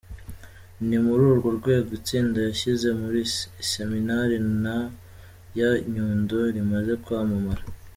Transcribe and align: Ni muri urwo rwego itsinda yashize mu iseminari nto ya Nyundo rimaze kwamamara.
Ni 0.87 0.97
muri 1.05 1.21
urwo 1.29 1.49
rwego 1.59 1.89
itsinda 1.99 2.37
yashize 2.47 2.87
mu 2.99 3.07
iseminari 3.63 4.35
nto 4.59 4.79
ya 5.59 5.69
Nyundo 5.93 6.37
rimaze 6.55 6.93
kwamamara. 7.05 7.63